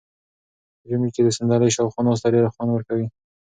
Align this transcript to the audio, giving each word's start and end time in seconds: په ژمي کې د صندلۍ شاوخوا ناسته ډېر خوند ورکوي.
په 0.79 0.83
ژمي 0.89 1.09
کې 1.15 1.21
د 1.23 1.29
صندلۍ 1.37 1.71
شاوخوا 1.75 2.01
ناسته 2.07 2.27
ډېر 2.33 2.45
خوند 2.53 2.69
ورکوي. 2.73 3.07